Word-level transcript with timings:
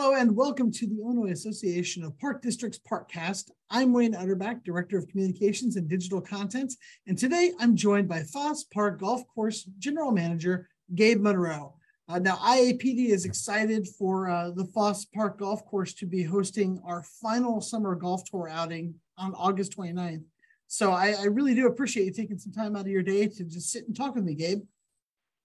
Hello 0.00 0.14
and 0.14 0.36
welcome 0.36 0.70
to 0.70 0.86
the 0.86 1.00
Illinois 1.02 1.32
Association 1.32 2.04
of 2.04 2.16
Park 2.20 2.40
Districts 2.40 2.78
Parkcast. 2.88 3.50
I'm 3.68 3.92
Wayne 3.92 4.14
Utterback, 4.14 4.62
Director 4.62 4.96
of 4.96 5.08
Communications 5.08 5.74
and 5.74 5.88
Digital 5.88 6.20
Content, 6.20 6.72
and 7.08 7.18
today 7.18 7.50
I'm 7.58 7.74
joined 7.74 8.08
by 8.08 8.22
Foss 8.22 8.62
Park 8.62 9.00
Golf 9.00 9.26
Course 9.26 9.64
General 9.80 10.12
Manager 10.12 10.68
Gabe 10.94 11.20
Monroe. 11.20 11.74
Uh, 12.08 12.20
now, 12.20 12.36
IAPD 12.36 13.08
is 13.08 13.24
excited 13.24 13.88
for 13.98 14.30
uh, 14.30 14.52
the 14.52 14.66
Foss 14.66 15.04
Park 15.06 15.40
Golf 15.40 15.66
Course 15.66 15.92
to 15.94 16.06
be 16.06 16.22
hosting 16.22 16.80
our 16.84 17.02
final 17.02 17.60
summer 17.60 17.96
golf 17.96 18.22
tour 18.30 18.48
outing 18.48 18.94
on 19.16 19.34
August 19.34 19.76
29th. 19.76 20.22
So 20.68 20.92
I, 20.92 21.16
I 21.18 21.24
really 21.24 21.56
do 21.56 21.66
appreciate 21.66 22.04
you 22.04 22.12
taking 22.12 22.38
some 22.38 22.52
time 22.52 22.76
out 22.76 22.82
of 22.82 22.86
your 22.86 23.02
day 23.02 23.26
to 23.26 23.42
just 23.42 23.72
sit 23.72 23.88
and 23.88 23.96
talk 23.96 24.14
with 24.14 24.22
me, 24.22 24.36
Gabe. 24.36 24.62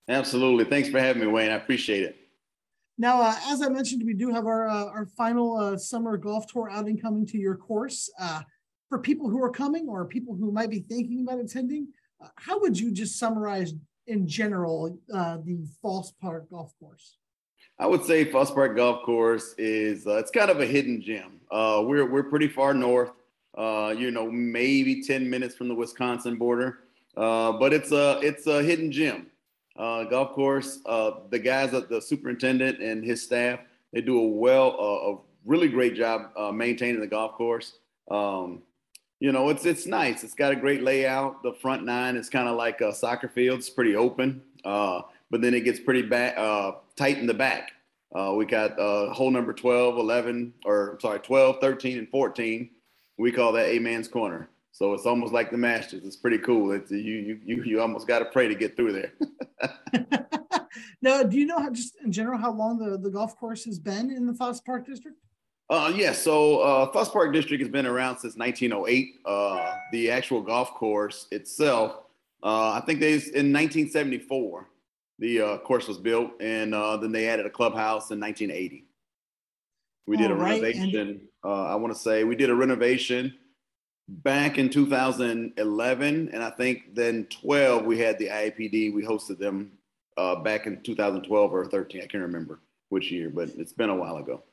Absolutely. 0.07 0.65
Thanks 0.65 0.89
for 0.89 0.99
having 0.99 1.23
me, 1.23 1.27
Wayne. 1.27 1.49
I 1.49 1.55
appreciate 1.55 2.03
it. 2.03 2.17
Now, 2.97 3.21
uh, 3.21 3.35
as 3.47 3.61
I 3.61 3.69
mentioned, 3.69 4.03
we 4.05 4.13
do 4.13 4.29
have 4.29 4.45
our 4.45 4.67
uh, 4.67 4.85
our 4.85 5.07
final 5.17 5.57
uh, 5.57 5.77
summer 5.77 6.15
golf 6.17 6.45
tour 6.47 6.69
outing 6.71 6.97
coming 6.97 7.25
to 7.27 7.37
your 7.37 7.55
course. 7.55 8.11
Uh, 8.19 8.41
for 8.89 8.99
people 8.99 9.29
who 9.29 9.41
are 9.41 9.49
coming 9.49 9.87
or 9.89 10.05
people 10.05 10.35
who 10.35 10.51
might 10.51 10.69
be 10.69 10.81
thinking 10.81 11.21
about 11.21 11.39
attending, 11.39 11.87
uh, 12.23 12.27
how 12.35 12.59
would 12.59 12.79
you 12.79 12.91
just 12.91 13.17
summarize 13.17 13.73
in 14.05 14.27
general 14.27 14.99
uh, 15.11 15.37
the 15.43 15.65
Foss 15.81 16.11
Park 16.21 16.49
Golf 16.51 16.73
Course? 16.79 17.17
I 17.79 17.87
would 17.87 18.05
say 18.05 18.25
Foss 18.25 18.51
Park 18.51 18.75
Golf 18.75 19.03
Course 19.03 19.55
is 19.57 20.05
it's 20.05 20.29
kind 20.29 20.51
of 20.51 20.61
a 20.61 20.65
hidden 20.65 21.01
gem. 21.01 21.39
we're 21.51 22.05
we're 22.05 22.29
pretty 22.29 22.47
far 22.47 22.75
north. 22.75 23.11
you 23.57 24.11
know, 24.11 24.29
maybe 24.29 25.01
ten 25.01 25.27
minutes 25.27 25.55
from 25.55 25.67
the 25.67 25.75
Wisconsin 25.75 26.35
border, 26.37 26.81
but 27.15 27.73
it's 27.73 27.91
a 27.91 28.19
it's 28.21 28.45
a 28.45 28.61
hidden 28.61 28.91
gem 28.91 29.31
uh, 29.75 30.03
golf 30.05 30.33
course. 30.33 30.79
Uh, 30.85 31.11
the 31.29 31.39
guys, 31.39 31.73
at 31.73 31.89
the 31.89 32.01
superintendent 32.01 32.79
and 32.79 33.03
his 33.03 33.23
staff, 33.23 33.59
they 33.91 34.01
do 34.01 34.19
a 34.19 34.27
well, 34.27 34.75
uh, 34.79 35.13
a 35.13 35.17
really 35.45 35.67
great 35.67 35.95
job 35.95 36.31
uh, 36.35 36.51
maintaining 36.51 36.99
the 36.99 37.07
golf 37.07 37.33
course. 37.33 37.77
Um, 38.09 38.61
you 39.19 39.31
know, 39.31 39.49
it's 39.49 39.65
it's 39.65 39.85
nice. 39.85 40.23
It's 40.23 40.33
got 40.33 40.51
a 40.51 40.55
great 40.55 40.83
layout. 40.83 41.43
The 41.43 41.53
front 41.53 41.85
nine 41.85 42.17
is 42.17 42.29
kind 42.29 42.49
of 42.49 42.57
like 42.57 42.81
a 42.81 42.93
soccer 42.93 43.29
field. 43.29 43.59
It's 43.59 43.69
pretty 43.69 43.95
open, 43.95 44.41
uh, 44.65 45.01
but 45.31 45.41
then 45.41 45.53
it 45.53 45.61
gets 45.61 45.79
pretty 45.79 46.07
uh, 46.13 46.73
tight 46.95 47.17
in 47.19 47.25
the 47.25 47.33
back. 47.33 47.71
we 48.35 48.45
got 48.45 48.77
hole 49.13 49.31
number 49.31 49.53
12, 49.53 49.97
11, 49.97 50.53
or 50.65 50.91
I'm 50.91 50.99
sorry, 50.99 51.19
12, 51.19 51.57
13, 51.61 51.99
and 51.99 52.09
14. 52.09 52.69
We 53.17 53.31
call 53.31 53.53
that 53.53 53.69
Amen's 53.69 54.07
corner. 54.07 54.49
So 54.73 54.93
it's 54.93 55.05
almost 55.05 55.31
like 55.31 55.51
the 55.51 55.57
Masters. 55.57 56.03
It's 56.03 56.15
pretty 56.15 56.39
cool. 56.39 56.71
It's 56.71 56.89
you 56.89 56.97
you 56.97 57.39
you, 57.45 57.63
you 57.63 57.81
almost 57.81 58.07
got 58.07 58.19
to 58.19 58.25
pray 58.25 58.47
to 58.47 58.55
get 58.55 58.75
through 58.75 58.93
there. 58.93 59.13
now, 61.01 61.21
do 61.21 61.37
you 61.37 61.45
know 61.45 61.59
how 61.59 61.69
just 61.69 61.95
in 62.03 62.11
general 62.11 62.39
how 62.39 62.51
long 62.51 62.79
the, 62.79 62.97
the 62.97 63.11
golf 63.11 63.37
course 63.37 63.63
has 63.65 63.77
been 63.77 64.09
in 64.09 64.25
the 64.25 64.33
Foss 64.33 64.59
Park 64.59 64.87
District? 64.87 65.15
Uh, 65.69 65.91
yes. 65.91 65.99
Yeah, 65.99 66.11
so 66.13 66.59
uh, 66.61 66.91
Foss 66.91 67.07
Park 67.09 67.31
District 67.33 67.61
has 67.61 67.71
been 67.71 67.85
around 67.85 68.17
since 68.17 68.35
1908. 68.35 69.13
Uh, 69.23 69.75
the 69.91 70.09
actual 70.09 70.41
golf 70.41 70.73
course 70.73 71.27
itself, 71.31 71.99
uh, 72.41 72.71
I 72.71 72.81
think 72.83 72.99
they 72.99 73.11
in 73.13 73.53
1974, 73.53 74.69
the 75.19 75.41
uh, 75.41 75.57
course 75.59 75.87
was 75.87 75.99
built, 75.99 76.31
and 76.41 76.73
uh, 76.73 76.97
then 76.97 77.11
they 77.11 77.29
added 77.29 77.45
a 77.45 77.51
clubhouse 77.51 78.09
in 78.09 78.19
1980. 78.19 78.87
We 80.07 80.17
did 80.17 80.31
a 80.31 80.35
right. 80.35 80.59
renovation. 80.59 81.21
Uh, 81.43 81.65
I 81.65 81.75
want 81.75 81.93
to 81.93 81.99
say 81.99 82.23
we 82.23 82.35
did 82.35 82.49
a 82.49 82.55
renovation 82.55 83.35
back 84.07 84.57
in 84.57 84.69
2011, 84.69 86.29
and 86.33 86.43
I 86.43 86.49
think 86.51 86.93
then 86.93 87.25
12 87.25 87.85
we 87.85 87.99
had 87.99 88.19
the 88.19 88.27
IAPD. 88.27 88.93
We 88.93 89.03
hosted 89.03 89.39
them 89.39 89.71
uh, 90.17 90.35
back 90.35 90.67
in 90.67 90.81
2012 90.81 91.53
or 91.53 91.65
13. 91.65 92.01
I 92.01 92.07
can't 92.07 92.23
remember 92.23 92.61
which 92.89 93.11
year, 93.11 93.29
but 93.29 93.49
it's 93.57 93.73
been 93.73 93.89
a 93.89 93.95
while 93.95 94.17
ago. 94.17 94.43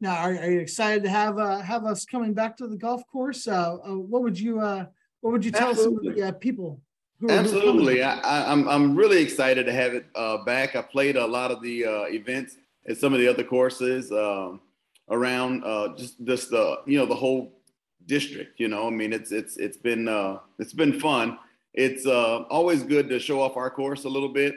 Now, 0.00 0.16
are, 0.16 0.30
are 0.30 0.50
you 0.50 0.60
excited 0.60 1.02
to 1.04 1.10
have 1.10 1.38
uh, 1.38 1.60
have 1.60 1.84
us 1.84 2.04
coming 2.04 2.34
back 2.34 2.56
to 2.58 2.66
the 2.66 2.76
golf 2.76 3.02
course? 3.10 3.48
Uh, 3.48 3.76
uh 3.76 3.96
what 3.96 4.22
would 4.22 4.38
you 4.38 4.60
uh, 4.60 4.86
what 5.22 5.32
would 5.32 5.44
you 5.44 5.50
tell 5.50 5.70
Absolutely. 5.70 5.96
some 5.96 6.08
of 6.08 6.16
the 6.16 6.28
uh, 6.28 6.32
people? 6.32 6.80
Who, 7.18 7.30
Absolutely, 7.30 8.02
I, 8.02 8.52
am 8.52 8.68
I'm, 8.68 8.68
I'm 8.68 8.94
really 8.94 9.22
excited 9.22 9.64
to 9.64 9.72
have 9.72 9.94
it 9.94 10.12
back. 10.44 10.76
I 10.76 10.82
played 10.82 11.16
a 11.16 11.26
lot 11.26 11.50
of 11.50 11.62
the 11.62 11.84
events 12.10 12.58
at 12.86 12.98
some 12.98 13.14
of 13.14 13.20
the 13.20 13.26
other 13.26 13.42
courses 13.42 14.12
um, 14.12 14.60
around 15.08 15.62
just 15.96 16.22
just 16.24 16.50
the 16.50 16.80
you 16.84 16.98
know 16.98 17.06
the 17.06 17.14
whole 17.14 17.55
district. 18.04 18.60
You 18.60 18.68
know, 18.68 18.86
I 18.86 18.90
mean, 18.90 19.12
it's 19.12 19.32
it's 19.32 19.56
it's 19.56 19.76
been 19.76 20.08
uh, 20.08 20.38
it's 20.58 20.72
been 20.72 21.00
fun. 21.00 21.38
It's 21.74 22.06
uh, 22.06 22.42
always 22.50 22.82
good 22.82 23.08
to 23.08 23.18
show 23.18 23.40
off 23.40 23.56
our 23.56 23.70
course 23.70 24.04
a 24.04 24.08
little 24.08 24.30
bit. 24.30 24.54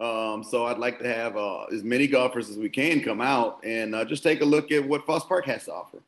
Um, 0.00 0.42
so 0.42 0.66
I'd 0.66 0.78
like 0.78 0.98
to 1.00 1.12
have 1.12 1.36
uh, 1.36 1.64
as 1.64 1.84
many 1.84 2.06
golfers 2.06 2.48
as 2.48 2.56
we 2.56 2.70
can 2.70 3.02
come 3.02 3.20
out 3.20 3.60
and 3.64 3.94
uh, 3.94 4.04
just 4.04 4.22
take 4.22 4.40
a 4.40 4.44
look 4.44 4.72
at 4.72 4.86
what 4.86 5.04
Foss 5.04 5.26
Park 5.26 5.44
has 5.46 5.66
to 5.66 5.74
offer. 5.74 6.02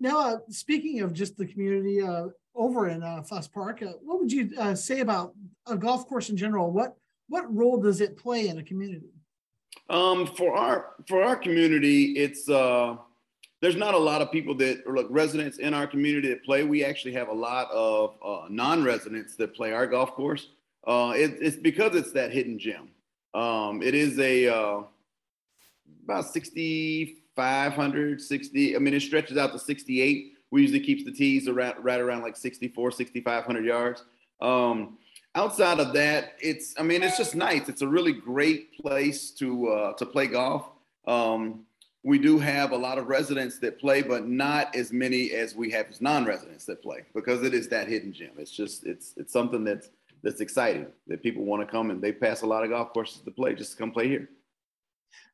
Now, 0.00 0.20
uh, 0.20 0.38
speaking 0.48 1.00
of 1.00 1.12
just 1.12 1.36
the 1.36 1.46
community 1.46 2.00
uh, 2.00 2.28
over 2.54 2.88
in 2.88 3.02
uh, 3.02 3.22
Foss 3.22 3.48
Park, 3.48 3.82
uh, 3.82 3.92
what 4.02 4.18
would 4.18 4.32
you 4.32 4.50
uh, 4.58 4.74
say 4.74 5.00
about 5.00 5.34
a 5.66 5.76
golf 5.76 6.06
course 6.06 6.30
in 6.30 6.36
general? 6.36 6.70
What 6.70 6.96
what 7.28 7.52
role 7.54 7.80
does 7.80 8.00
it 8.00 8.16
play 8.16 8.48
in 8.48 8.58
a 8.58 8.62
community? 8.62 9.10
Um, 9.90 10.26
for 10.26 10.54
our 10.54 10.94
for 11.06 11.22
our 11.22 11.36
community, 11.36 12.12
it's 12.12 12.48
uh, 12.48 12.96
there's 13.60 13.76
not 13.76 13.94
a 13.94 13.98
lot 13.98 14.20
of 14.20 14.30
people 14.30 14.54
that 14.56 14.82
like 14.86 15.06
residents 15.08 15.58
in 15.58 15.72
our 15.74 15.86
community 15.86 16.28
that 16.28 16.44
play. 16.44 16.64
We 16.64 16.84
actually 16.84 17.12
have 17.12 17.28
a 17.28 17.34
lot 17.34 17.70
of 17.70 18.16
uh, 18.24 18.46
non-residents 18.50 19.36
that 19.36 19.54
play 19.54 19.72
our 19.72 19.86
golf 19.86 20.12
course. 20.12 20.48
Uh, 20.86 21.12
it, 21.16 21.36
it's 21.40 21.56
because 21.56 21.94
it's 21.96 22.12
that 22.12 22.32
hidden 22.32 22.58
gem. 22.58 22.90
Um, 23.34 23.82
it 23.82 23.94
is 23.94 24.18
a 24.18 24.48
uh, 24.48 24.82
about 26.04 26.26
6,500, 26.26 28.22
60. 28.22 28.76
I 28.76 28.78
mean, 28.78 28.94
it 28.94 29.02
stretches 29.02 29.36
out 29.36 29.52
to 29.52 29.58
68. 29.58 30.32
We 30.50 30.62
usually 30.62 30.80
keeps 30.80 31.04
the 31.04 31.12
tees 31.12 31.48
around 31.48 31.82
right 31.82 32.00
around 32.00 32.22
like 32.22 32.36
64, 32.36 32.92
6,500 32.92 33.64
yards. 33.64 34.04
Um, 34.40 34.98
outside 35.34 35.80
of 35.80 35.92
that, 35.94 36.34
it's 36.40 36.74
I 36.78 36.82
mean, 36.82 37.02
it's 37.02 37.18
just 37.18 37.34
nice. 37.34 37.68
It's 37.68 37.82
a 37.82 37.88
really 37.88 38.12
great 38.12 38.78
place 38.78 39.30
to 39.32 39.68
uh, 39.68 39.92
to 39.94 40.06
play 40.06 40.28
golf. 40.28 40.68
Um, 41.06 41.65
we 42.06 42.20
do 42.20 42.38
have 42.38 42.70
a 42.70 42.76
lot 42.76 42.98
of 42.98 43.08
residents 43.08 43.58
that 43.58 43.80
play, 43.80 44.00
but 44.00 44.28
not 44.28 44.72
as 44.76 44.92
many 44.92 45.32
as 45.32 45.56
we 45.56 45.68
have 45.72 45.86
as 45.90 46.00
non-residents 46.00 46.64
that 46.64 46.80
play 46.80 47.04
because 47.16 47.42
it 47.42 47.52
is 47.52 47.66
that 47.66 47.88
hidden 47.88 48.12
gem. 48.12 48.30
It's 48.38 48.52
just 48.52 48.86
it's 48.86 49.12
it's 49.16 49.32
something 49.32 49.64
that's 49.64 49.90
that's 50.22 50.40
exciting 50.40 50.86
that 51.08 51.20
people 51.20 51.44
want 51.44 51.62
to 51.62 51.66
come 51.66 51.90
and 51.90 52.00
they 52.00 52.12
pass 52.12 52.42
a 52.42 52.46
lot 52.46 52.62
of 52.62 52.70
golf 52.70 52.92
courses 52.92 53.22
to 53.22 53.30
play 53.32 53.56
just 53.56 53.72
to 53.72 53.78
come 53.78 53.90
play 53.90 54.06
here. 54.06 54.28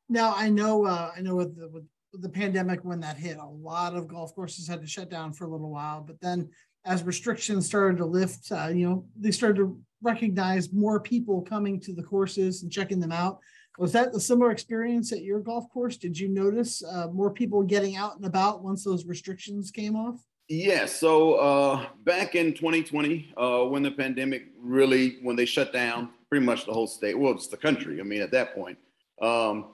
Now 0.09 0.33
I 0.35 0.49
know 0.49 0.87
uh, 0.87 1.11
I 1.15 1.21
know 1.21 1.35
with 1.35 1.55
the, 1.55 1.69
with 1.69 1.85
the 2.23 2.29
pandemic 2.29 2.79
when 2.83 3.01
that 3.01 3.17
hit, 3.17 3.37
a 3.37 3.45
lot 3.45 3.95
of 3.95 4.07
golf 4.07 4.33
courses 4.33 4.67
had 4.67 4.81
to 4.81 4.87
shut 4.87 5.11
down 5.11 5.31
for 5.31 5.45
a 5.45 5.49
little 5.49 5.69
while. 5.69 6.01
But 6.01 6.19
then 6.21 6.49
as 6.85 7.03
restrictions 7.03 7.67
started 7.67 7.99
to 7.99 8.05
lift, 8.05 8.51
uh, 8.51 8.69
you 8.73 8.89
know 8.89 9.05
they 9.15 9.29
started 9.29 9.57
to 9.57 9.79
recognize 10.01 10.73
more 10.73 10.99
people 10.99 11.43
coming 11.43 11.79
to 11.81 11.93
the 11.93 12.01
courses 12.01 12.63
and 12.63 12.71
checking 12.71 12.99
them 12.99 13.11
out. 13.11 13.41
Was 13.77 13.91
that 13.93 14.13
a 14.13 14.19
similar 14.19 14.51
experience 14.51 15.11
at 15.11 15.23
your 15.23 15.39
golf 15.39 15.69
course? 15.69 15.97
Did 15.97 16.17
you 16.17 16.29
notice 16.29 16.83
uh, 16.83 17.07
more 17.11 17.31
people 17.31 17.63
getting 17.63 17.95
out 17.95 18.15
and 18.15 18.25
about 18.25 18.63
once 18.63 18.83
those 18.83 19.05
restrictions 19.05 19.71
came 19.71 19.95
off? 19.95 20.19
Yes. 20.47 20.67
Yeah, 20.67 20.85
so 20.85 21.33
uh, 21.35 21.85
back 22.03 22.35
in 22.35 22.53
2020, 22.53 23.33
uh, 23.35 23.63
when 23.63 23.81
the 23.81 23.91
pandemic 23.91 24.47
really, 24.59 25.17
when 25.21 25.35
they 25.35 25.45
shut 25.45 25.73
down 25.73 26.09
pretty 26.29 26.45
much 26.45 26.65
the 26.65 26.73
whole 26.73 26.85
state, 26.85 27.17
well, 27.17 27.33
it's 27.33 27.47
the 27.47 27.57
country. 27.57 27.99
I 27.99 28.03
mean, 28.03 28.21
at 28.21 28.31
that 28.31 28.53
point, 28.53 28.77
um, 29.21 29.67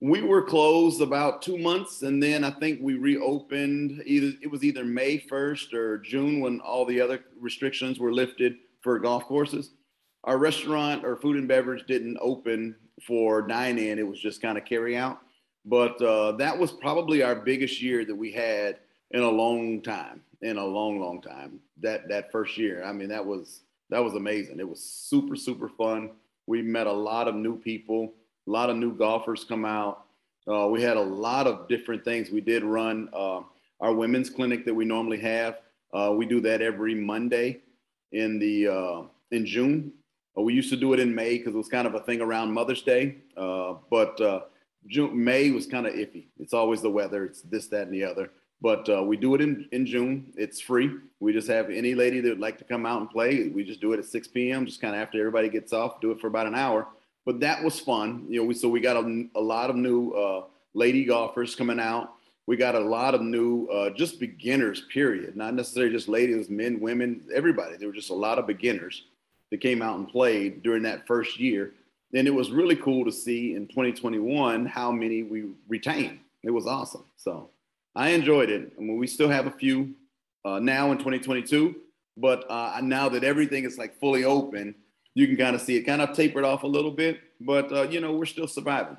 we 0.00 0.20
were 0.20 0.42
closed 0.42 1.00
about 1.00 1.40
two 1.40 1.56
months, 1.56 2.02
and 2.02 2.22
then 2.22 2.44
I 2.44 2.50
think 2.50 2.80
we 2.82 2.94
reopened. 2.94 4.02
Either 4.04 4.36
it 4.42 4.50
was 4.50 4.62
either 4.62 4.84
May 4.84 5.18
1st 5.18 5.72
or 5.72 5.98
June 5.98 6.40
when 6.40 6.60
all 6.60 6.84
the 6.84 7.00
other 7.00 7.24
restrictions 7.40 7.98
were 7.98 8.12
lifted 8.12 8.56
for 8.82 8.98
golf 8.98 9.24
courses. 9.24 9.70
Our 10.24 10.38
restaurant 10.38 11.04
or 11.04 11.16
food 11.16 11.36
and 11.36 11.48
beverage 11.48 11.86
didn't 11.86 12.18
open 12.20 12.76
for 13.02 13.42
dine 13.42 13.78
in, 13.78 13.98
it 13.98 14.06
was 14.06 14.20
just 14.20 14.40
kind 14.40 14.56
of 14.56 14.64
carry 14.64 14.96
out. 14.96 15.20
But 15.64 16.00
uh, 16.00 16.32
that 16.32 16.56
was 16.56 16.72
probably 16.72 17.22
our 17.22 17.34
biggest 17.34 17.82
year 17.82 18.04
that 18.04 18.14
we 18.14 18.32
had 18.32 18.78
in 19.10 19.22
a 19.22 19.28
long 19.28 19.82
time, 19.82 20.22
in 20.42 20.58
a 20.58 20.64
long, 20.64 21.00
long 21.00 21.20
time. 21.20 21.60
That 21.82 22.08
that 22.08 22.30
first 22.30 22.56
year, 22.56 22.84
I 22.84 22.92
mean, 22.92 23.08
that 23.08 23.24
was 23.24 23.62
that 23.90 24.02
was 24.02 24.14
amazing. 24.14 24.60
It 24.60 24.68
was 24.68 24.80
super, 24.80 25.36
super 25.36 25.68
fun. 25.68 26.10
We 26.46 26.62
met 26.62 26.86
a 26.86 26.92
lot 26.92 27.28
of 27.28 27.34
new 27.34 27.58
people, 27.58 28.14
a 28.46 28.50
lot 28.50 28.70
of 28.70 28.76
new 28.76 28.94
golfers 28.94 29.44
come 29.44 29.64
out. 29.64 30.04
Uh, 30.48 30.68
we 30.68 30.80
had 30.80 30.96
a 30.96 31.02
lot 31.02 31.46
of 31.46 31.68
different 31.68 32.04
things. 32.04 32.30
We 32.30 32.40
did 32.40 32.62
run 32.62 33.08
uh, 33.12 33.40
our 33.80 33.92
women's 33.92 34.30
clinic 34.30 34.64
that 34.64 34.74
we 34.74 34.84
normally 34.84 35.18
have. 35.18 35.58
Uh, 35.92 36.14
we 36.16 36.26
do 36.26 36.40
that 36.40 36.62
every 36.62 36.94
Monday 36.94 37.60
in 38.12 38.38
the 38.38 38.68
uh, 38.68 39.02
in 39.32 39.44
June, 39.44 39.92
we 40.42 40.52
used 40.52 40.70
to 40.70 40.76
do 40.76 40.92
it 40.92 41.00
in 41.00 41.14
May 41.14 41.38
because 41.38 41.54
it 41.54 41.58
was 41.58 41.68
kind 41.68 41.86
of 41.86 41.94
a 41.94 42.00
thing 42.00 42.20
around 42.20 42.52
Mother's 42.52 42.82
Day. 42.82 43.16
Uh, 43.36 43.74
but 43.90 44.20
uh, 44.20 44.40
June, 44.86 45.24
May 45.24 45.50
was 45.50 45.66
kind 45.66 45.86
of 45.86 45.94
iffy. 45.94 46.26
It's 46.38 46.52
always 46.52 46.82
the 46.82 46.90
weather. 46.90 47.24
It's 47.24 47.42
this, 47.42 47.68
that, 47.68 47.82
and 47.82 47.94
the 47.94 48.04
other. 48.04 48.30
But 48.60 48.88
uh, 48.88 49.02
we 49.02 49.16
do 49.16 49.34
it 49.34 49.40
in, 49.40 49.68
in 49.72 49.86
June. 49.86 50.32
It's 50.36 50.60
free. 50.60 50.90
We 51.20 51.32
just 51.32 51.48
have 51.48 51.70
any 51.70 51.94
lady 51.94 52.20
that 52.20 52.28
would 52.28 52.40
like 52.40 52.58
to 52.58 52.64
come 52.64 52.86
out 52.86 53.00
and 53.00 53.10
play. 53.10 53.48
We 53.48 53.64
just 53.64 53.80
do 53.80 53.92
it 53.92 53.98
at 53.98 54.04
6 54.04 54.28
p.m. 54.28 54.66
Just 54.66 54.80
kind 54.80 54.94
of 54.94 55.00
after 55.00 55.18
everybody 55.18 55.48
gets 55.48 55.72
off. 55.72 56.00
Do 56.00 56.10
it 56.10 56.20
for 56.20 56.26
about 56.26 56.46
an 56.46 56.54
hour. 56.54 56.86
But 57.24 57.40
that 57.40 57.62
was 57.62 57.80
fun. 57.80 58.26
You 58.28 58.40
know, 58.40 58.46
we, 58.46 58.54
so 58.54 58.68
we 58.68 58.80
got 58.80 58.96
a, 58.96 59.24
a 59.34 59.40
lot 59.40 59.70
of 59.70 59.76
new, 59.76 60.12
uh, 60.12 60.44
lady 60.74 61.04
golfers 61.04 61.54
coming 61.54 61.80
out. 61.80 62.12
We 62.46 62.56
got 62.56 62.74
a 62.74 62.80
lot 62.80 63.14
of 63.14 63.22
new, 63.22 63.66
uh, 63.66 63.90
just 63.90 64.20
beginners, 64.20 64.82
period. 64.92 65.36
Not 65.36 65.54
necessarily 65.54 65.92
just 65.92 66.06
ladies, 66.06 66.48
men, 66.48 66.78
women, 66.78 67.22
everybody. 67.34 67.76
There 67.76 67.88
were 67.88 67.94
just 67.94 68.10
a 68.10 68.14
lot 68.14 68.38
of 68.38 68.46
beginners 68.46 69.04
that 69.50 69.60
came 69.60 69.82
out 69.82 69.98
and 69.98 70.08
played 70.08 70.62
during 70.62 70.82
that 70.82 71.06
first 71.06 71.38
year. 71.38 71.72
And 72.14 72.26
it 72.26 72.34
was 72.34 72.50
really 72.50 72.76
cool 72.76 73.04
to 73.04 73.12
see 73.12 73.54
in 73.54 73.66
2021 73.68 74.66
how 74.66 74.90
many 74.90 75.22
we 75.22 75.46
retained. 75.68 76.20
It 76.42 76.50
was 76.50 76.66
awesome. 76.66 77.04
So 77.16 77.50
I 77.94 78.10
enjoyed 78.10 78.50
it. 78.50 78.72
I 78.76 78.80
mean, 78.80 78.98
we 78.98 79.06
still 79.06 79.28
have 79.28 79.46
a 79.46 79.50
few 79.50 79.94
uh, 80.44 80.60
now 80.60 80.92
in 80.92 80.98
2022, 80.98 81.74
but 82.16 82.48
uh, 82.50 82.80
now 82.82 83.08
that 83.08 83.24
everything 83.24 83.64
is 83.64 83.78
like 83.78 83.98
fully 83.98 84.24
open, 84.24 84.74
you 85.14 85.26
can 85.26 85.36
kind 85.36 85.56
of 85.56 85.62
see 85.62 85.76
it 85.76 85.82
kind 85.82 86.02
of 86.02 86.14
tapered 86.14 86.44
off 86.44 86.62
a 86.62 86.66
little 86.66 86.90
bit, 86.90 87.20
but 87.40 87.72
uh, 87.72 87.82
you 87.82 88.00
know, 88.00 88.12
we're 88.12 88.26
still 88.26 88.46
surviving. 88.46 88.96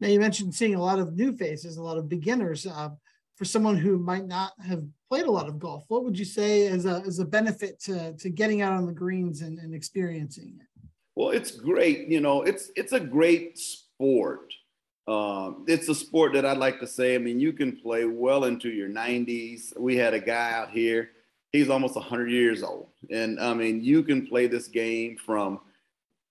Now 0.00 0.08
you 0.08 0.18
mentioned 0.20 0.54
seeing 0.54 0.74
a 0.74 0.80
lot 0.80 0.98
of 0.98 1.14
new 1.14 1.36
faces, 1.36 1.76
a 1.76 1.82
lot 1.82 1.98
of 1.98 2.08
beginners. 2.08 2.66
For 3.36 3.44
someone 3.44 3.76
who 3.76 3.98
might 3.98 4.26
not 4.26 4.52
have 4.66 4.82
played 5.10 5.26
a 5.26 5.30
lot 5.30 5.46
of 5.46 5.58
golf, 5.58 5.84
what 5.88 6.04
would 6.04 6.18
you 6.18 6.24
say 6.24 6.68
as 6.68 6.86
a, 6.86 7.02
as 7.06 7.18
a 7.18 7.24
benefit 7.24 7.78
to, 7.80 8.14
to 8.14 8.30
getting 8.30 8.62
out 8.62 8.72
on 8.72 8.86
the 8.86 8.92
greens 8.92 9.42
and, 9.42 9.58
and 9.58 9.74
experiencing 9.74 10.58
it? 10.58 10.66
Well, 11.16 11.30
it's 11.30 11.50
great. 11.50 12.08
You 12.08 12.20
know, 12.20 12.42
it's 12.42 12.70
it's 12.76 12.92
a 12.92 13.00
great 13.00 13.58
sport. 13.58 14.52
Um, 15.08 15.64
it's 15.66 15.88
a 15.88 15.94
sport 15.94 16.34
that 16.34 16.44
I'd 16.44 16.58
like 16.58 16.78
to 16.80 16.86
say. 16.86 17.14
I 17.14 17.18
mean, 17.18 17.40
you 17.40 17.52
can 17.52 17.76
play 17.76 18.04
well 18.04 18.44
into 18.44 18.68
your 18.68 18.88
90s. 18.88 19.78
We 19.78 19.96
had 19.96 20.14
a 20.14 20.20
guy 20.20 20.52
out 20.52 20.70
here. 20.70 21.10
He's 21.52 21.70
almost 21.70 21.94
100 21.94 22.30
years 22.30 22.62
old, 22.62 22.88
and 23.10 23.40
I 23.40 23.54
mean, 23.54 23.82
you 23.82 24.02
can 24.02 24.26
play 24.26 24.46
this 24.46 24.68
game 24.68 25.16
from 25.16 25.60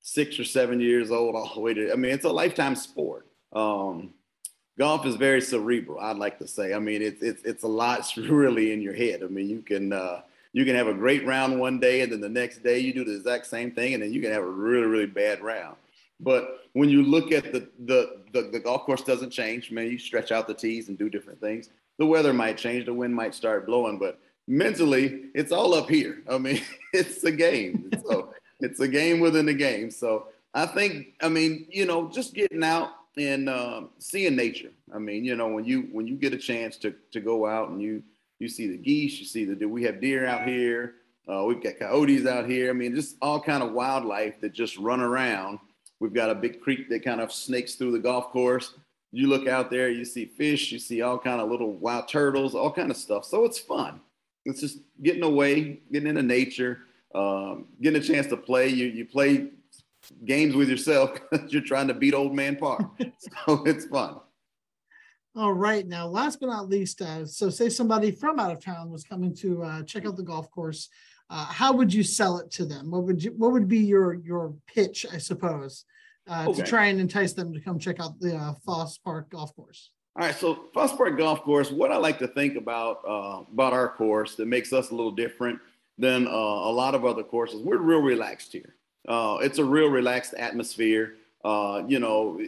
six 0.02 0.40
or 0.40 0.44
seven 0.44 0.80
years 0.80 1.10
old 1.10 1.36
all 1.36 1.52
the 1.56 1.62
way 1.62 1.74
to. 1.74 1.92
I 1.92 1.96
mean, 1.96 2.12
it's 2.12 2.26
a 2.26 2.30
lifetime 2.30 2.76
sport. 2.76 3.28
Um, 3.54 4.14
golf 4.78 5.06
is 5.06 5.16
very 5.16 5.42
cerebral. 5.42 6.00
I'd 6.00 6.18
like 6.18 6.38
to 6.40 6.48
say. 6.48 6.74
I 6.74 6.80
mean, 6.80 7.02
it's 7.02 7.22
it's 7.22 7.44
it's 7.44 7.64
a 7.64 7.68
lot 7.68 8.12
really 8.18 8.72
in 8.72 8.82
your 8.82 8.94
head. 8.94 9.24
I 9.24 9.28
mean, 9.28 9.50
you 9.50 9.62
can 9.62 9.94
uh, 9.94 10.22
you 10.54 10.66
can 10.66 10.76
have 10.76 10.88
a 10.88 10.94
great 10.94 11.26
round 11.26 11.60
one 11.60 11.80
day, 11.80 12.02
and 12.02 12.12
then 12.12 12.22
the 12.22 12.30
next 12.30 12.64
day 12.64 12.80
you 12.80 12.94
do 12.94 13.04
the 13.04 13.16
exact 13.16 13.48
same 13.48 13.72
thing, 13.72 13.94
and 13.94 14.04
then 14.04 14.14
you 14.14 14.22
can 14.22 14.32
have 14.32 14.44
a 14.44 14.50
really 14.50 14.88
really 14.88 15.06
bad 15.06 15.42
round. 15.42 15.76
But 16.20 16.62
when 16.74 16.90
you 16.90 17.04
look 17.04 17.32
at 17.32 17.52
the, 17.52 17.68
the 17.86 18.22
the 18.32 18.50
the, 18.52 18.60
golf 18.60 18.86
course 18.86 19.02
doesn't 19.02 19.32
change. 19.32 19.72
Man, 19.72 19.88
you 19.88 19.98
stretch 19.98 20.32
out 20.32 20.48
the 20.48 20.54
tees 20.54 20.90
and 20.90 20.98
do 20.98 21.10
different 21.10 21.42
things. 21.42 21.70
The 21.98 22.06
weather 22.06 22.34
might 22.34 22.58
change, 22.58 22.86
the 22.86 22.94
wind 22.94 23.16
might 23.16 23.34
start 23.34 23.66
blowing, 23.66 23.98
but 23.98 24.20
mentally, 24.48 25.26
it's 25.34 25.52
all 25.52 25.74
up 25.74 25.90
here. 25.90 26.22
I 26.30 26.38
mean, 26.38 26.62
it's 26.94 27.24
a 27.24 27.32
game. 27.32 27.90
So 28.06 28.34
it's 28.60 28.80
a 28.80 28.88
game 28.88 29.20
within 29.20 29.48
a 29.50 29.54
game. 29.54 29.90
So 29.92 30.28
I 30.54 30.66
think, 30.66 31.14
I 31.22 31.30
mean, 31.30 31.68
you 31.70 31.86
know, 31.86 32.10
just 32.10 32.34
getting 32.34 32.64
out 32.64 32.90
and 33.18 33.50
uh, 33.50 33.84
seeing 34.00 34.36
nature. 34.36 34.72
I 34.94 35.00
mean, 35.00 35.24
you 35.24 35.36
know, 35.36 35.48
when 35.48 35.66
you 35.66 35.90
when 35.92 36.08
you 36.08 36.16
get 36.16 36.34
a 36.34 36.38
chance 36.38 36.78
to 36.78 36.94
to 37.12 37.20
go 37.20 37.46
out 37.46 37.70
and 37.70 37.82
you 37.82 38.04
you 38.40 38.50
see 38.50 38.68
the 38.68 38.78
geese, 38.78 39.20
you 39.20 39.26
see 39.26 39.46
the 39.46 39.56
do 39.56 39.70
we 39.70 39.84
have 39.84 40.02
deer 40.02 40.26
out 40.26 40.48
here. 40.48 40.96
Uh, 41.28 41.44
we've 41.44 41.64
got 41.64 41.80
coyotes 41.80 42.28
out 42.28 42.48
here. 42.48 42.70
I 42.70 42.74
mean, 42.74 42.94
just 42.94 43.16
all 43.22 43.42
kind 43.42 43.64
of 43.64 43.72
wildlife 43.72 44.40
that 44.42 44.54
just 44.54 44.78
run 44.78 45.02
around 45.02 45.60
We've 46.00 46.14
got 46.14 46.30
a 46.30 46.36
big 46.36 46.62
creek 46.62 46.90
that 46.90 47.04
kind 47.04 47.22
of 47.22 47.32
snakes 47.32 47.76
through 47.76 47.94
the 47.94 48.00
golf 48.00 48.32
course. 48.32 48.74
You 49.12 49.28
look 49.28 49.48
out 49.48 49.72
there, 49.72 49.90
you 49.90 50.04
see 50.04 50.26
fish, 50.26 50.72
you 50.72 50.80
see 50.80 51.02
all 51.02 51.18
kind 51.18 51.40
of 51.40 51.50
little 51.50 51.74
wild 51.74 52.10
turtles, 52.10 52.54
all 52.54 52.72
kind 52.72 52.92
of 52.92 52.98
stuff. 52.98 53.24
So 53.24 53.46
it's 53.46 53.58
fun. 53.58 54.02
It's 54.44 54.60
just 54.60 54.80
getting 55.02 55.24
away, 55.24 55.80
getting 55.92 56.10
into 56.10 56.22
nature, 56.22 56.80
um, 57.16 57.66
getting 57.82 58.02
a 58.02 58.06
chance 58.06 58.28
to 58.28 58.38
play. 58.38 58.68
You 58.68 58.88
you 58.88 59.06
play 59.06 59.48
games 60.26 60.56
with 60.56 60.70
yourself 60.70 61.14
because 61.32 61.52
you're 61.52 61.62
trying 61.62 61.88
to 61.88 61.94
beat 61.94 62.14
Old 62.14 62.34
Man 62.34 62.56
Par. 62.56 62.92
so 63.46 63.64
it's 63.66 63.86
fun. 63.86 64.20
All 65.36 65.54
right. 65.54 65.86
Now, 65.86 66.08
last 66.08 66.40
but 66.40 66.48
not 66.48 66.70
least, 66.70 67.02
uh, 67.02 67.26
so 67.26 67.50
say 67.50 67.68
somebody 67.68 68.12
from 68.12 68.40
out 68.40 68.52
of 68.52 68.64
town 68.64 68.90
was 68.90 69.04
coming 69.04 69.36
to 69.36 69.64
uh, 69.64 69.84
check 69.84 70.06
out 70.06 70.16
the 70.16 70.24
golf 70.24 70.50
course 70.50 70.90
uh, 71.30 71.46
how 71.46 71.74
would 71.74 71.94
you 71.94 72.04
sell 72.04 72.38
it 72.38 72.52
to 72.52 72.66
them? 72.66 72.92
What 72.92 73.04
would 73.04 73.24
you 73.24 73.32
what 73.32 73.52
would 73.52 73.68
be 73.68 73.80
your 73.80 74.14
your 74.14 74.54
pitch, 74.68 75.06
I 75.12 75.18
suppose, 75.18 75.86
uh, 76.30 76.46
okay. 76.48 76.62
to 76.62 76.68
try 76.68 76.86
and 76.88 77.00
entice 77.00 77.34
them 77.34 77.54
to 77.54 77.60
come 77.60 77.80
check 77.80 78.00
out 78.00 78.20
the 78.20 78.36
uh, 78.36 78.54
Foss 78.66 78.98
Park 78.98 79.32
Golf 79.32 79.56
Course? 79.56 79.92
All 80.18 80.26
right, 80.26 80.36
so 80.36 80.66
Foss 80.74 80.96
Park 80.96 81.18
Golf 81.18 81.42
Course. 81.42 81.72
What 81.72 81.92
I 81.92 81.98
like 81.98 82.20
to 82.20 82.28
think 82.28 82.58
about 82.58 83.00
uh, 83.08 83.44
about 83.52 83.74
our 83.74 83.90
course 83.90 84.36
that 84.36 84.48
makes 84.48 84.72
us 84.72 84.92
a 84.92 84.96
little 84.96 85.12
different 85.12 85.60
than 85.98 86.28
uh, 86.28 86.30
a 86.30 86.72
lot 86.72 86.94
of 86.94 87.06
other 87.06 87.24
courses. 87.24 87.62
We're 87.62 87.78
real 87.78 88.02
relaxed 88.02 88.52
here. 88.52 88.76
Uh, 89.08 89.38
it's 89.42 89.60
a 89.60 89.64
real 89.64 89.88
relaxed 89.88 90.34
atmosphere. 90.36 91.16
Uh, 91.44 91.84
you 91.88 92.00
know, 92.00 92.40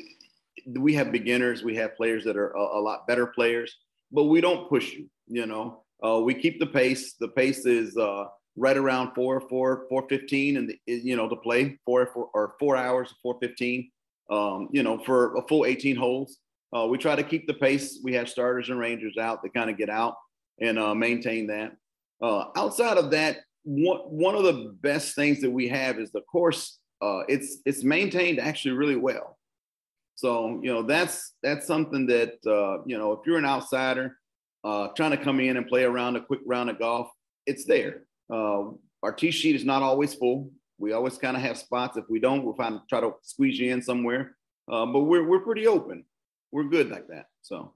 we 0.65 0.94
have 0.94 1.12
beginners, 1.12 1.63
we 1.63 1.75
have 1.75 1.95
players 1.95 2.24
that 2.24 2.36
are 2.36 2.51
a, 2.51 2.80
a 2.80 2.81
lot 2.81 3.07
better 3.07 3.27
players, 3.27 3.75
but 4.12 4.25
we 4.25 4.42
don't 4.42 4.68
push 4.68 4.94
you. 4.94 5.09
You 5.27 5.45
know, 5.45 5.83
uh, 6.04 6.19
we 6.19 6.33
keep 6.33 6.59
the 6.59 6.65
pace. 6.65 7.13
The 7.13 7.27
pace 7.27 7.65
is 7.65 7.95
uh, 7.98 8.25
right 8.56 8.77
around 8.77 9.13
four, 9.13 9.42
four, 9.42 9.86
four 9.89 10.07
fifteen, 10.09 10.57
and 10.57 10.74
you 10.88 11.15
know 11.15 11.30
to 11.30 11.36
play 11.36 11.77
four, 11.86 12.09
four 12.13 12.30
or 12.33 12.56
four 12.59 12.75
hours, 12.75 13.13
four 13.21 13.38
fifteen. 13.42 13.92
Um, 14.30 14.68
you 14.71 14.83
know, 14.83 14.98
for 14.98 15.36
a 15.36 15.48
full 15.48 15.65
eighteen 15.65 15.95
holes. 15.95 16.38
Uh, 16.75 16.86
we 16.86 16.98
try 16.98 17.15
to 17.15 17.24
keep 17.24 17.48
the 17.48 17.54
pace. 17.54 18.00
We 18.04 18.13
have 18.15 18.27
starters 18.27 18.69
and 18.69 18.77
rangers 18.77 19.18
out 19.18 19.42
to 19.42 19.50
kind 19.50 19.69
of 19.69 19.77
get 19.77 19.89
out 19.89 20.15
and 20.59 20.77
uh, 20.77 20.94
maintain 20.94 21.48
that. 21.48 21.77
Outside 22.21 22.98
of 22.98 23.12
that, 23.12 23.38
one 23.67 23.99
one 23.99 24.35
of 24.35 24.43
the 24.43 24.73
best 24.81 25.13
things 25.13 25.41
that 25.41 25.51
we 25.51 25.67
have 25.67 25.99
is 25.99 26.11
the 26.11 26.21
course. 26.21 26.79
Uh, 27.01 27.23
it's 27.27 27.57
it's 27.65 27.83
maintained 27.83 28.39
actually 28.39 28.71
really 28.71 28.95
well. 28.95 29.37
So 30.15 30.59
you 30.63 30.73
know 30.73 30.83
that's 30.83 31.33
that's 31.43 31.67
something 31.67 32.07
that 32.07 32.35
uh, 32.47 32.83
you 32.85 32.97
know 32.97 33.11
if 33.11 33.19
you're 33.25 33.37
an 33.37 33.45
outsider 33.45 34.17
uh, 34.63 34.87
trying 34.95 35.11
to 35.11 35.17
come 35.17 35.41
in 35.41 35.57
and 35.57 35.67
play 35.67 35.83
around 35.83 36.15
a 36.15 36.21
quick 36.21 36.39
round 36.45 36.69
of 36.69 36.79
golf, 36.79 37.09
it's 37.45 37.65
there. 37.65 38.03
Uh, 38.31 38.69
our 39.03 39.11
tee 39.11 39.31
sheet 39.31 39.55
is 39.55 39.65
not 39.65 39.83
always 39.83 40.13
full. 40.13 40.49
We 40.79 40.93
always 40.93 41.17
kind 41.17 41.35
of 41.35 41.43
have 41.43 41.57
spots. 41.57 41.97
If 41.97 42.05
we 42.09 42.19
don't, 42.19 42.45
we'll 42.45 42.55
find 42.55 42.79
try 42.89 43.01
to 43.01 43.15
squeeze 43.21 43.59
you 43.59 43.73
in 43.73 43.81
somewhere. 43.81 44.37
Uh, 44.71 44.85
but 44.85 45.01
we're 45.01 45.27
we're 45.27 45.41
pretty 45.41 45.67
open. 45.67 46.05
We're 46.53 46.69
good 46.69 46.89
like 46.89 47.07
that. 47.09 47.25
So. 47.41 47.73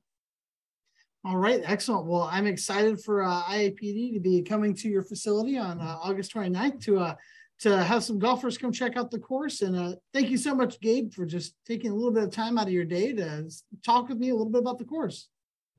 All 1.23 1.37
right, 1.37 1.61
excellent. 1.63 2.07
Well, 2.07 2.29
I'm 2.31 2.47
excited 2.47 3.01
for 3.01 3.23
uh, 3.23 3.43
IAPD 3.43 4.13
to 4.13 4.19
be 4.19 4.41
coming 4.41 4.73
to 4.75 4.89
your 4.89 5.03
facility 5.03 5.57
on 5.57 5.79
uh, 5.79 5.97
August 6.01 6.33
29th 6.33 6.81
to 6.85 6.99
uh, 6.99 7.15
to 7.59 7.83
have 7.83 8.03
some 8.03 8.17
golfers 8.17 8.57
come 8.57 8.71
check 8.71 8.97
out 8.97 9.11
the 9.11 9.19
course. 9.19 9.61
And 9.61 9.75
uh, 9.75 9.93
thank 10.13 10.29
you 10.29 10.37
so 10.37 10.55
much, 10.55 10.79
Gabe, 10.79 11.13
for 11.13 11.27
just 11.27 11.53
taking 11.67 11.91
a 11.91 11.93
little 11.93 12.11
bit 12.11 12.23
of 12.23 12.31
time 12.31 12.57
out 12.57 12.65
of 12.65 12.73
your 12.73 12.85
day 12.85 13.13
to 13.13 13.51
talk 13.85 14.09
with 14.09 14.17
me 14.17 14.29
a 14.29 14.33
little 14.33 14.51
bit 14.51 14.61
about 14.61 14.79
the 14.79 14.85
course 14.85 15.27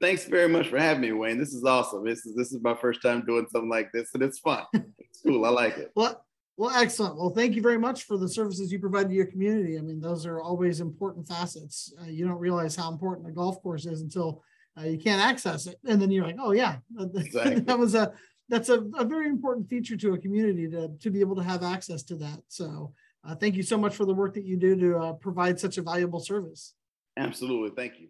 thanks 0.03 0.25
very 0.25 0.49
much 0.49 0.69
for 0.69 0.79
having 0.79 1.01
me, 1.01 1.13
Wayne. 1.13 1.39
This 1.39 1.55
is 1.55 1.65
awesome. 1.65 2.05
This 2.05 2.27
is 2.27 2.35
this 2.35 2.53
is 2.53 2.61
my 2.61 2.75
first 2.75 3.01
time 3.01 3.25
doing 3.25 3.47
something 3.51 3.71
like 3.71 3.91
this, 3.93 4.11
and 4.13 4.23
it's 4.23 4.41
fun. 4.41 4.65
it's 4.75 5.23
cool. 5.25 5.47
I 5.47 5.49
like 5.49 5.79
it. 5.79 5.93
Well, 5.95 6.23
well, 6.59 6.77
excellent. 6.77 7.17
Well, 7.17 7.31
thank 7.31 7.55
you 7.55 7.63
very 7.63 7.79
much 7.79 8.03
for 8.03 8.19
the 8.19 8.29
services 8.29 8.71
you 8.71 8.79
provide 8.79 9.09
to 9.09 9.15
your 9.15 9.27
community. 9.27 9.79
I 9.79 9.81
mean, 9.81 10.01
those 10.01 10.27
are 10.27 10.43
always 10.43 10.81
important 10.81 11.27
facets. 11.27 11.95
Uh, 11.99 12.07
you 12.07 12.27
don't 12.27 12.39
realize 12.39 12.77
how 12.77 12.93
important 12.93 13.29
a 13.29 13.33
golf 13.33 13.63
course 13.63 13.87
is 13.87 14.03
until 14.03 14.43
uh, 14.79 14.85
you 14.85 14.99
can't 14.99 15.21
access 15.21 15.67
it, 15.67 15.79
and 15.87 16.01
then 16.01 16.11
you're 16.11 16.27
like, 16.27 16.37
oh 16.41 16.53
yeah, 16.53 16.77
exactly. 17.15 17.61
that 17.61 17.79
was 17.79 17.95
a 17.95 18.13
that's 18.49 18.69
a, 18.69 18.81
a 18.99 19.05
very 19.05 19.29
important 19.29 19.69
feature 19.69 19.97
to 19.97 20.15
a 20.15 20.19
community 20.19 20.69
to 20.69 20.89
to 21.01 21.11
be 21.11 21.21
able 21.21 21.37
to 21.37 21.43
have 21.43 21.63
access 21.63 22.03
to 22.05 22.17
that. 22.17 22.41
So. 22.49 22.93
Uh, 23.25 23.37
thank 23.37 23.55
you 23.55 23.63
so 23.63 23.79
much 23.79 23.95
for 23.95 24.05
the 24.05 24.13
work 24.13 24.35
that 24.35 24.45
you 24.45 24.57
do 24.57 24.75
to 24.75 24.99
uh, 24.99 25.13
provide 25.13 25.57
such 25.57 25.79
a 25.79 25.83
valuable 25.83 26.19
service. 26.19 26.75
Absolutely. 27.17 27.71
Thank 27.71 28.01
you. 28.01 28.09